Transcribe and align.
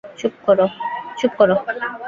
চুপ 0.19 0.33
কর। 1.37 1.49